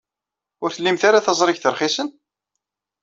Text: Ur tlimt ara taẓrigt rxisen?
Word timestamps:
Ur 0.63 0.69
tlimt 0.71 1.03
ara 1.07 1.25
taẓrigt 1.25 1.69
rxisen? 1.73 2.09